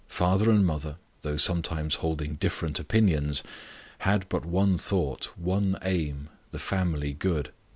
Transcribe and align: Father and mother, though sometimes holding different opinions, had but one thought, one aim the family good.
Father 0.07 0.49
and 0.49 0.65
mother, 0.65 0.97
though 1.21 1.37
sometimes 1.37 1.93
holding 2.01 2.33
different 2.33 2.79
opinions, 2.79 3.43
had 3.99 4.27
but 4.29 4.43
one 4.43 4.75
thought, 4.75 5.25
one 5.37 5.77
aim 5.83 6.27
the 6.49 6.57
family 6.57 7.13
good. 7.13 7.51